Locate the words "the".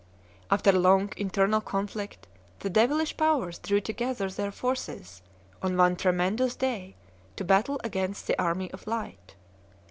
2.61-2.71, 8.25-8.41